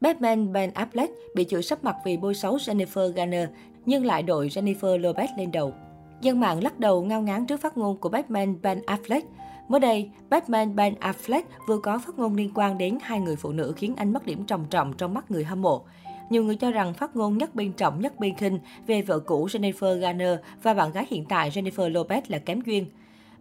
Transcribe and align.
Batman 0.00 0.52
Ben 0.52 0.70
Affleck 0.70 1.08
bị 1.34 1.44
chửi 1.44 1.62
sắp 1.62 1.84
mặt 1.84 1.96
vì 2.04 2.16
bôi 2.16 2.34
xấu 2.34 2.56
Jennifer 2.56 3.12
Garner, 3.12 3.48
nhưng 3.86 4.04
lại 4.04 4.22
đội 4.22 4.48
Jennifer 4.48 5.00
Lopez 5.00 5.28
lên 5.38 5.52
đầu. 5.52 5.74
Dân 6.20 6.40
mạng 6.40 6.62
lắc 6.62 6.80
đầu 6.80 7.02
ngao 7.02 7.22
ngán 7.22 7.46
trước 7.46 7.60
phát 7.60 7.78
ngôn 7.78 7.96
của 7.96 8.08
Batman 8.08 8.62
Ben 8.62 8.80
Affleck. 8.86 9.22
Mới 9.68 9.80
đây, 9.80 10.10
Batman 10.30 10.76
Ben 10.76 10.94
Affleck 10.94 11.42
vừa 11.66 11.78
có 11.78 11.98
phát 11.98 12.18
ngôn 12.18 12.34
liên 12.34 12.50
quan 12.54 12.78
đến 12.78 12.98
hai 13.02 13.20
người 13.20 13.36
phụ 13.36 13.52
nữ 13.52 13.72
khiến 13.76 13.94
anh 13.96 14.12
mất 14.12 14.26
điểm 14.26 14.44
trầm 14.44 14.64
trọng 14.70 14.92
trong 14.92 15.14
mắt 15.14 15.30
người 15.30 15.44
hâm 15.44 15.62
mộ. 15.62 15.84
Nhiều 16.30 16.44
người 16.44 16.56
cho 16.56 16.70
rằng 16.70 16.94
phát 16.94 17.16
ngôn 17.16 17.38
nhất 17.38 17.54
biên 17.54 17.72
trọng 17.72 18.00
nhất 18.00 18.20
biên 18.20 18.36
khinh 18.36 18.58
về 18.86 19.02
vợ 19.02 19.18
cũ 19.18 19.46
Jennifer 19.46 19.98
Garner 19.98 20.38
và 20.62 20.74
bạn 20.74 20.92
gái 20.92 21.06
hiện 21.10 21.24
tại 21.24 21.50
Jennifer 21.50 21.92
Lopez 21.92 22.22
là 22.28 22.38
kém 22.38 22.60
duyên. 22.66 22.86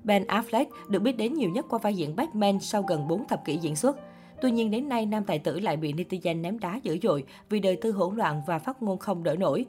Ben 0.04 0.24
Affleck 0.24 0.66
được 0.90 1.00
biết 1.00 1.18
đến 1.18 1.34
nhiều 1.34 1.50
nhất 1.50 1.66
qua 1.70 1.80
vai 1.80 1.96
diễn 1.96 2.16
Batman 2.16 2.60
sau 2.60 2.82
gần 2.82 3.08
4 3.08 3.28
thập 3.28 3.46
kỷ 3.46 3.58
diễn 3.58 3.76
xuất. 3.76 3.98
Tuy 4.42 4.52
nhiên 4.52 4.72
đến 4.72 4.90
nay, 4.90 5.06
nam 5.06 5.24
tài 5.24 5.40
tử 5.40 5.60
lại 5.60 5.78
bị 5.78 5.94
netizen 5.94 6.42
ném 6.42 6.60
đá 6.60 6.80
dữ 6.84 6.98
dội 7.04 7.24
vì 7.50 7.60
đời 7.60 7.76
tư 7.76 7.92
hỗn 7.92 8.16
loạn 8.16 8.42
và 8.48 8.60
phát 8.60 8.82
ngôn 8.82 8.98
không 8.98 9.24
đỡ 9.24 9.36
nổi. 9.36 9.66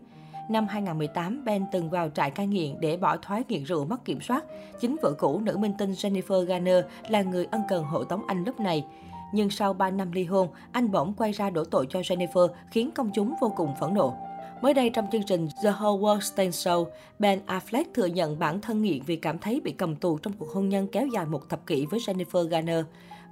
Năm 0.51 0.67
2018, 0.67 1.45
Ben 1.45 1.65
từng 1.73 1.91
vào 1.91 2.11
trại 2.11 2.31
cai 2.31 2.47
nghiện 2.47 2.81
để 2.81 2.97
bỏ 2.97 3.17
thoái 3.17 3.43
nghiện 3.49 3.65
rượu 3.65 3.85
mất 3.85 4.05
kiểm 4.05 4.21
soát. 4.21 4.45
Chính 4.81 4.97
vợ 5.03 5.13
cũ 5.19 5.41
nữ 5.41 5.57
minh 5.57 5.73
tinh 5.79 5.91
Jennifer 5.91 6.45
Garner 6.45 6.85
là 7.09 7.23
người 7.23 7.47
ân 7.51 7.63
cần 7.69 7.85
hộ 7.85 8.05
tống 8.05 8.27
anh 8.27 8.45
lúc 8.45 8.61
này. 8.61 8.85
Nhưng 9.33 9.51
sau 9.51 9.73
3 9.73 9.91
năm 9.91 10.13
ly 10.13 10.25
hôn, 10.25 10.49
anh 10.73 10.91
bỗng 10.91 11.15
quay 11.15 11.33
ra 11.33 11.51
đổ 11.51 11.65
tội 11.65 11.87
cho 11.91 12.01
Jennifer, 12.01 12.49
khiến 12.71 12.91
công 12.91 13.11
chúng 13.15 13.35
vô 13.41 13.53
cùng 13.57 13.71
phẫn 13.81 13.95
nộ. 13.95 14.15
Mới 14.63 14.75
đây 14.75 14.91
trong 14.91 15.07
chương 15.13 15.23
trình 15.23 15.49
The 15.63 15.71
Howard 15.71 16.21
Stern 16.21 16.51
Show, 16.51 16.87
Ben 17.19 17.41
Affleck 17.47 17.85
thừa 17.95 18.07
nhận 18.07 18.39
bản 18.39 18.61
thân 18.61 18.83
nghiện 18.83 19.03
vì 19.07 19.17
cảm 19.17 19.39
thấy 19.39 19.61
bị 19.65 19.73
cầm 19.73 19.97
tù 19.97 20.19
trong 20.19 20.33
cuộc 20.33 20.49
hôn 20.49 20.69
nhân 20.69 20.87
kéo 20.93 21.07
dài 21.07 21.27
một 21.27 21.49
thập 21.49 21.67
kỷ 21.67 21.87
với 21.87 22.01
Jennifer 22.01 22.49
Garner. 22.49 22.85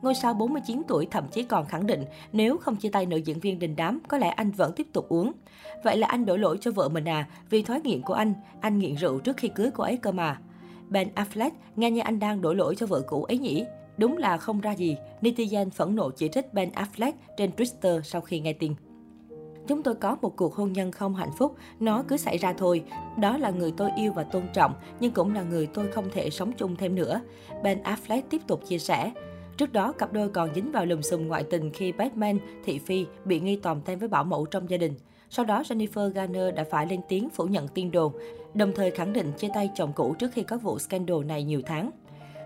Ngôi 0.03 0.15
sao 0.15 0.35
49 0.35 0.83
tuổi 0.89 1.07
thậm 1.11 1.29
chí 1.29 1.43
còn 1.43 1.67
khẳng 1.67 1.87
định 1.87 2.05
nếu 2.33 2.59
không 2.59 2.77
chia 2.77 2.89
tay 2.89 3.07
nữ 3.07 3.17
diễn 3.17 3.41
viên 3.41 3.59
đình 3.59 3.77
đám, 3.77 4.01
có 4.09 4.19
lẽ 4.19 4.29
anh 4.29 4.51
vẫn 4.51 4.73
tiếp 4.73 4.87
tục 4.93 5.09
uống. 5.09 5.33
Vậy 5.85 5.97
là 5.97 6.07
anh 6.07 6.27
đổ 6.27 6.37
lỗi 6.37 6.59
cho 6.61 6.71
vợ 6.71 6.89
mình 6.89 7.09
à, 7.09 7.29
vì 7.51 7.63
thói 7.63 7.81
nghiện 7.81 8.03
của 8.03 8.15
anh, 8.15 8.35
anh 8.61 8.79
nghiện 8.79 8.95
rượu 8.95 9.19
trước 9.19 9.37
khi 9.37 9.49
cưới 9.49 9.71
cô 9.75 9.85
ấy 9.85 9.97
cơ 9.97 10.13
mà. 10.13 10.39
Ben 10.89 11.09
Affleck 11.15 11.51
nghe 11.77 11.91
như 11.91 12.01
anh 12.01 12.19
đang 12.19 12.41
đổ 12.41 12.53
lỗi 12.53 12.77
cho 12.77 12.87
vợ 12.87 13.01
cũ 13.01 13.25
ấy 13.25 13.39
nhỉ? 13.39 13.65
Đúng 13.97 14.17
là 14.17 14.37
không 14.37 14.61
ra 14.61 14.73
gì, 14.73 14.97
netizen 15.23 15.71
phẫn 15.71 15.97
nộ 15.97 16.11
chỉ 16.11 16.29
trích 16.29 16.55
Ben 16.55 16.71
Affleck 16.71 17.13
trên 17.37 17.51
Twitter 17.57 18.01
sau 18.01 18.21
khi 18.21 18.41
nghe 18.41 18.53
tin. 18.53 18.75
Chúng 19.69 19.83
tôi 19.83 19.95
có 19.95 20.17
một 20.23 20.37
cuộc 20.37 20.55
hôn 20.55 20.73
nhân 20.73 20.93
không 20.93 21.15
hạnh 21.15 21.33
phúc, 21.39 21.57
nó 21.81 22.05
cứ 22.09 22.17
xảy 22.17 22.39
ra 22.39 22.53
thôi. 22.53 22.85
Đó 23.19 23.39
là 23.39 23.51
người 23.51 23.73
tôi 23.77 23.91
yêu 23.97 24.13
và 24.13 24.23
tôn 24.23 24.43
trọng, 24.53 24.75
nhưng 25.01 25.13
cũng 25.13 25.35
là 25.35 25.43
người 25.43 25.67
tôi 25.67 25.89
không 25.89 26.09
thể 26.13 26.31
sống 26.31 26.53
chung 26.53 26.77
thêm 26.77 26.95
nữa. 26.95 27.21
Ben 27.63 27.83
Affleck 27.83 28.23
tiếp 28.31 28.41
tục 28.47 28.61
chia 28.69 28.79
sẻ. 28.79 29.13
Trước 29.59 29.73
đó, 29.73 29.93
cặp 29.93 30.13
đôi 30.13 30.29
còn 30.29 30.55
dính 30.55 30.73
vào 30.73 30.87
lùm 30.87 31.01
xùm 31.01 31.29
ngoại 31.29 31.45
tình 31.51 31.71
khi 31.71 31.93
Batman, 31.93 32.39
Thị 32.65 32.79
Phi 32.79 33.07
bị 33.25 33.41
nghi 33.41 33.57
tòm 33.57 33.81
tem 33.81 33.99
với 33.99 34.09
bảo 34.09 34.25
mẫu 34.25 34.47
trong 34.47 34.71
gia 34.71 34.77
đình. 34.77 34.95
Sau 35.31 35.45
đó, 35.45 35.63
Jennifer 35.63 36.09
Garner 36.11 36.55
đã 36.55 36.65
phải 36.71 36.87
lên 36.87 37.01
tiếng 37.09 37.29
phủ 37.31 37.45
nhận 37.45 37.69
tin 37.69 37.91
đồn, 37.91 38.13
đồng 38.55 38.73
thời 38.75 38.91
khẳng 38.91 39.13
định 39.13 39.33
chia 39.33 39.49
tay 39.55 39.71
chồng 39.75 39.93
cũ 39.93 40.15
trước 40.19 40.33
khi 40.33 40.43
có 40.43 40.57
vụ 40.57 40.79
scandal 40.79 41.25
này 41.25 41.45
nhiều 41.45 41.63
tháng. 41.67 41.91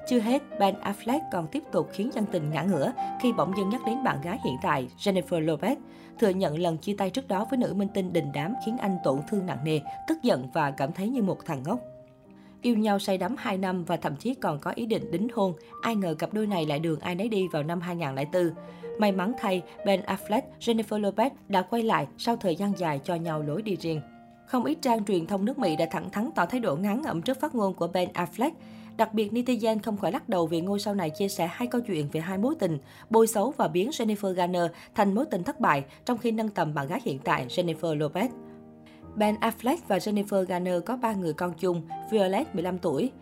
Chưa 0.08 0.20
hết, 0.20 0.42
Ben 0.58 0.74
Affleck 0.74 1.20
còn 1.32 1.46
tiếp 1.46 1.62
tục 1.72 1.88
khiến 1.92 2.10
dân 2.12 2.24
tình 2.32 2.50
ngã 2.50 2.62
ngửa 2.62 2.92
khi 3.22 3.32
bỗng 3.32 3.52
dưng 3.56 3.68
nhắc 3.68 3.80
đến 3.86 4.04
bạn 4.04 4.20
gái 4.22 4.38
hiện 4.44 4.56
tại, 4.62 4.88
Jennifer 4.98 5.44
Lopez, 5.44 5.76
thừa 6.18 6.28
nhận 6.28 6.58
lần 6.58 6.78
chia 6.78 6.94
tay 6.98 7.10
trước 7.10 7.28
đó 7.28 7.46
với 7.50 7.58
nữ 7.58 7.74
minh 7.74 7.88
tinh 7.94 8.12
đình 8.12 8.32
đám 8.34 8.54
khiến 8.66 8.78
anh 8.78 8.96
tổn 9.04 9.18
thương 9.28 9.46
nặng 9.46 9.64
nề, 9.64 9.80
tức 10.08 10.22
giận 10.22 10.48
và 10.52 10.70
cảm 10.70 10.92
thấy 10.92 11.08
như 11.08 11.22
một 11.22 11.44
thằng 11.44 11.62
ngốc. 11.62 11.91
Yêu 12.62 12.76
nhau 12.76 12.98
say 12.98 13.18
đắm 13.18 13.36
2 13.38 13.58
năm 13.58 13.84
và 13.84 13.96
thậm 13.96 14.16
chí 14.16 14.34
còn 14.34 14.58
có 14.58 14.72
ý 14.74 14.86
định 14.86 15.10
đính 15.10 15.28
hôn, 15.34 15.54
ai 15.82 15.96
ngờ 15.96 16.14
cặp 16.18 16.34
đôi 16.34 16.46
này 16.46 16.66
lại 16.66 16.78
đường 16.78 17.00
ai 17.00 17.14
nấy 17.14 17.28
đi 17.28 17.48
vào 17.48 17.62
năm 17.62 17.80
2004. 17.80 18.50
May 18.98 19.12
mắn 19.12 19.32
thay, 19.40 19.62
Ben 19.86 20.00
Affleck, 20.00 20.42
Jennifer 20.60 21.00
Lopez 21.00 21.30
đã 21.48 21.62
quay 21.62 21.82
lại 21.82 22.06
sau 22.18 22.36
thời 22.36 22.56
gian 22.56 22.78
dài 22.78 23.00
cho 23.04 23.14
nhau 23.14 23.42
lối 23.42 23.62
đi 23.62 23.76
riêng. 23.76 24.00
Không 24.46 24.64
ít 24.64 24.78
trang 24.82 25.04
truyền 25.04 25.26
thông 25.26 25.44
nước 25.44 25.58
Mỹ 25.58 25.76
đã 25.76 25.86
thẳng 25.90 26.10
thắn 26.10 26.30
tỏ 26.34 26.46
thái 26.46 26.60
độ 26.60 26.76
ngán 26.76 27.02
ngẩm 27.02 27.22
trước 27.22 27.40
phát 27.40 27.54
ngôn 27.54 27.74
của 27.74 27.86
Ben 27.86 28.08
Affleck. 28.12 28.50
Đặc 28.96 29.14
biệt, 29.14 29.32
netizen 29.32 29.78
không 29.82 29.96
khỏi 29.96 30.12
lắc 30.12 30.28
đầu 30.28 30.46
vì 30.46 30.60
ngôi 30.60 30.80
sao 30.80 30.94
này 30.94 31.10
chia 31.10 31.28
sẻ 31.28 31.46
hai 31.52 31.68
câu 31.68 31.80
chuyện 31.80 32.08
về 32.12 32.20
hai 32.20 32.38
mối 32.38 32.54
tình, 32.58 32.78
bôi 33.10 33.26
xấu 33.26 33.50
và 33.56 33.68
biến 33.68 33.90
Jennifer 33.90 34.32
Garner 34.32 34.66
thành 34.94 35.14
mối 35.14 35.24
tình 35.30 35.44
thất 35.44 35.60
bại, 35.60 35.84
trong 36.04 36.18
khi 36.18 36.30
nâng 36.30 36.48
tầm 36.48 36.74
bạn 36.74 36.88
gái 36.88 37.00
hiện 37.04 37.18
tại 37.18 37.46
Jennifer 37.48 37.98
Lopez. 37.98 38.28
Ben 39.16 39.36
Affleck 39.40 39.78
và 39.88 39.98
Jennifer 39.98 40.44
Garner 40.44 40.82
có 40.86 40.96
ba 40.96 41.12
người 41.12 41.32
con 41.32 41.52
chung, 41.58 41.82
Violet 42.10 42.54
15 42.54 42.78
tuổi, 42.78 43.12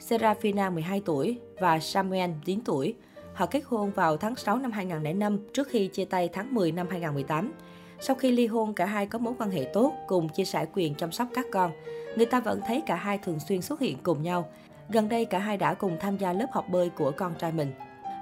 Serafina 0.00 0.72
12 0.72 1.02
tuổi 1.04 1.38
và 1.60 1.78
Samuel 1.78 2.30
9 2.44 2.60
tuổi. 2.64 2.94
Họ 3.34 3.46
kết 3.46 3.64
hôn 3.64 3.90
vào 3.90 4.16
tháng 4.16 4.36
6 4.36 4.58
năm 4.58 4.72
2005 4.72 5.38
trước 5.52 5.68
khi 5.68 5.86
chia 5.86 6.04
tay 6.04 6.28
tháng 6.32 6.54
10 6.54 6.72
năm 6.72 6.86
2018. 6.90 7.52
Sau 8.00 8.16
khi 8.16 8.32
ly 8.32 8.46
hôn, 8.46 8.74
cả 8.74 8.86
hai 8.86 9.06
có 9.06 9.18
mối 9.18 9.34
quan 9.38 9.50
hệ 9.50 9.70
tốt, 9.72 9.92
cùng 10.06 10.28
chia 10.28 10.44
sẻ 10.44 10.66
quyền 10.74 10.94
chăm 10.94 11.12
sóc 11.12 11.28
các 11.34 11.46
con. 11.52 11.70
Người 12.16 12.26
ta 12.26 12.40
vẫn 12.40 12.60
thấy 12.66 12.82
cả 12.86 12.94
hai 12.94 13.18
thường 13.18 13.40
xuyên 13.40 13.62
xuất 13.62 13.80
hiện 13.80 13.98
cùng 14.02 14.22
nhau. 14.22 14.48
Gần 14.88 15.08
đây, 15.08 15.24
cả 15.24 15.38
hai 15.38 15.56
đã 15.56 15.74
cùng 15.74 15.96
tham 16.00 16.16
gia 16.16 16.32
lớp 16.32 16.46
học 16.52 16.64
bơi 16.70 16.88
của 16.88 17.12
con 17.16 17.34
trai 17.38 17.52
mình. 17.52 17.72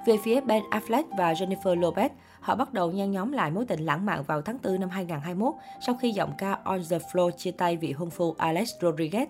Về 0.05 0.17
phía 0.17 0.41
Ben 0.41 0.63
Affleck 0.71 1.03
và 1.17 1.33
Jennifer 1.33 1.79
Lopez, 1.79 2.09
họ 2.39 2.55
bắt 2.55 2.73
đầu 2.73 2.91
nhen 2.91 3.11
nhóm 3.11 3.31
lại 3.31 3.51
mối 3.51 3.65
tình 3.65 3.85
lãng 3.85 4.05
mạn 4.05 4.23
vào 4.23 4.41
tháng 4.41 4.57
4 4.63 4.79
năm 4.79 4.89
2021 4.89 5.53
sau 5.85 5.95
khi 5.95 6.11
giọng 6.11 6.31
ca 6.37 6.53
On 6.63 6.81
the 6.89 6.97
Floor 6.97 7.31
chia 7.31 7.51
tay 7.51 7.77
vị 7.77 7.91
hôn 7.91 8.09
phu 8.09 8.35
Alex 8.37 8.69
Rodriguez. 8.79 9.25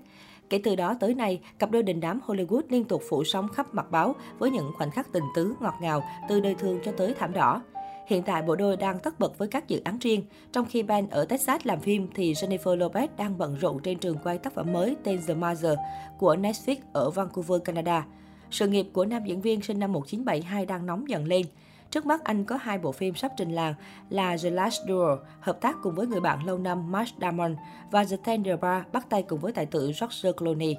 Kể 0.50 0.62
từ 0.64 0.76
đó 0.76 0.96
tới 1.00 1.14
nay, 1.14 1.42
cặp 1.60 1.72
đôi 1.72 1.84
đình 1.84 2.00
đám 2.00 2.20
Hollywood 2.26 2.62
liên 2.70 2.84
tục 2.84 3.02
phủ 3.10 3.24
sóng 3.24 3.48
khắp 3.48 3.74
mặt 3.74 3.92
báo 3.92 4.16
với 4.40 4.52
những 4.52 4.72
khoảnh 4.78 4.92
khắc 4.92 5.12
tình 5.14 5.24
tứ 5.36 5.56
ngọt 5.60 5.74
ngào 5.82 6.04
từ 6.30 6.40
đời 6.40 6.56
thương 6.56 6.80
cho 6.86 6.92
tới 6.92 7.14
thảm 7.20 7.34
đỏ. 7.34 7.62
Hiện 8.08 8.24
tại, 8.24 8.42
bộ 8.42 8.56
đôi 8.56 8.78
đang 8.78 9.00
tất 9.00 9.20
bật 9.20 9.38
với 9.38 9.48
các 9.48 9.68
dự 9.68 9.82
án 9.84 9.98
riêng. 10.00 10.24
Trong 10.52 10.66
khi 10.66 10.84
Ben 10.84 11.08
ở 11.10 11.26
Texas 11.26 11.62
làm 11.64 11.80
phim, 11.80 12.08
thì 12.16 12.34
Jennifer 12.34 12.78
Lopez 12.78 13.08
đang 13.18 13.38
bận 13.38 13.56
rộn 13.56 13.80
trên 13.80 14.00
trường 14.00 14.18
quay 14.24 14.38
tác 14.38 14.54
phẩm 14.54 14.74
mới 14.74 14.96
tên 15.04 15.22
The 15.28 15.34
Mother 15.34 15.78
của 16.18 16.36
Netflix 16.36 16.76
ở 16.94 17.10
Vancouver, 17.10 17.62
Canada. 17.64 18.06
Sự 18.52 18.68
nghiệp 18.68 18.88
của 18.94 19.06
nam 19.06 19.24
diễn 19.26 19.42
viên 19.42 19.62
sinh 19.62 19.80
năm 19.80 19.92
1972 19.92 20.66
đang 20.66 20.86
nóng 20.86 21.10
dần 21.10 21.26
lên. 21.26 21.46
Trước 21.92 22.06
mắt 22.06 22.24
anh 22.24 22.44
có 22.46 22.58
hai 22.62 22.78
bộ 22.78 22.92
phim 22.92 23.16
sắp 23.16 23.32
trình 23.38 23.52
làng 23.52 23.74
là 24.10 24.38
The 24.44 24.50
Last 24.50 24.82
Duel, 24.88 25.20
hợp 25.40 25.62
tác 25.62 25.76
cùng 25.84 25.96
với 25.96 26.08
người 26.08 26.22
bạn 26.22 26.46
lâu 26.46 26.58
năm 26.58 26.92
Matt 26.92 27.10
Damon 27.22 27.56
và 27.92 28.06
The 28.06 28.18
Tender 28.26 28.60
Bar, 28.60 28.84
bắt 28.94 29.10
tay 29.10 29.24
cùng 29.24 29.40
với 29.40 29.52
tài 29.52 29.66
tử 29.66 29.92
George 30.02 30.32
Clooney. 30.38 30.76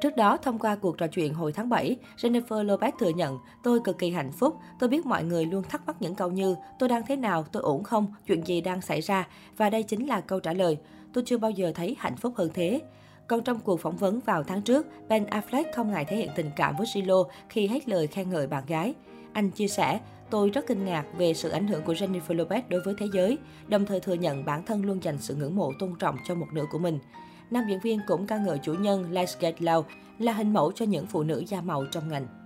Trước 0.00 0.16
đó, 0.16 0.36
thông 0.36 0.58
qua 0.58 0.76
cuộc 0.76 0.98
trò 0.98 1.06
chuyện 1.06 1.34
hồi 1.34 1.52
tháng 1.52 1.68
7, 1.68 1.96
Jennifer 2.16 2.66
Lopez 2.66 2.92
thừa 2.98 3.08
nhận, 3.08 3.38
tôi 3.62 3.80
cực 3.84 3.98
kỳ 3.98 4.10
hạnh 4.10 4.32
phúc. 4.32 4.58
Tôi 4.78 4.88
biết 4.88 5.06
mọi 5.06 5.24
người 5.24 5.46
luôn 5.46 5.62
thắc 5.62 5.86
mắc 5.86 5.96
những 6.00 6.14
câu 6.14 6.30
như, 6.30 6.56
tôi 6.78 6.88
đang 6.88 7.06
thế 7.06 7.16
nào, 7.16 7.42
tôi 7.52 7.62
ổn 7.62 7.82
không, 7.82 8.06
chuyện 8.26 8.46
gì 8.46 8.60
đang 8.60 8.80
xảy 8.80 9.00
ra. 9.00 9.28
Và 9.56 9.70
đây 9.70 9.82
chính 9.82 10.06
là 10.06 10.20
câu 10.20 10.40
trả 10.40 10.52
lời. 10.52 10.78
Tôi 11.12 11.24
chưa 11.26 11.38
bao 11.38 11.50
giờ 11.50 11.72
thấy 11.74 11.96
hạnh 11.98 12.16
phúc 12.16 12.32
hơn 12.36 12.50
thế. 12.54 12.80
Còn 13.26 13.42
trong 13.42 13.60
cuộc 13.60 13.80
phỏng 13.80 13.96
vấn 13.96 14.20
vào 14.20 14.42
tháng 14.42 14.62
trước, 14.62 14.86
Ben 15.08 15.24
Affleck 15.24 15.64
không 15.74 15.90
ngại 15.90 16.04
thể 16.04 16.16
hiện 16.16 16.30
tình 16.36 16.50
cảm 16.56 16.76
với 16.76 16.86
Silo 16.86 17.24
khi 17.48 17.66
hết 17.66 17.88
lời 17.88 18.06
khen 18.06 18.30
ngợi 18.30 18.46
bạn 18.46 18.64
gái. 18.66 18.94
Anh 19.32 19.50
chia 19.50 19.68
sẻ, 19.68 20.00
tôi 20.30 20.50
rất 20.50 20.66
kinh 20.66 20.84
ngạc 20.84 21.04
về 21.18 21.34
sự 21.34 21.48
ảnh 21.48 21.66
hưởng 21.66 21.82
của 21.82 21.92
Jennifer 21.92 22.36
Lopez 22.36 22.62
đối 22.68 22.80
với 22.80 22.94
thế 22.98 23.06
giới, 23.12 23.38
đồng 23.68 23.86
thời 23.86 24.00
thừa 24.00 24.14
nhận 24.14 24.44
bản 24.44 24.64
thân 24.66 24.84
luôn 24.84 25.02
dành 25.02 25.18
sự 25.18 25.34
ngưỡng 25.34 25.56
mộ 25.56 25.72
tôn 25.78 25.94
trọng 25.98 26.16
cho 26.28 26.34
một 26.34 26.46
nửa 26.52 26.64
của 26.72 26.78
mình. 26.78 26.98
Nam 27.50 27.64
diễn 27.68 27.80
viên 27.80 28.00
cũng 28.06 28.26
ca 28.26 28.38
ngợi 28.38 28.58
chủ 28.58 28.74
nhân 28.74 29.12
Let's 29.12 29.36
Get 29.40 29.62
là 30.18 30.32
hình 30.32 30.52
mẫu 30.52 30.72
cho 30.72 30.84
những 30.84 31.06
phụ 31.06 31.22
nữ 31.22 31.44
da 31.48 31.60
màu 31.60 31.84
trong 31.86 32.08
ngành. 32.08 32.43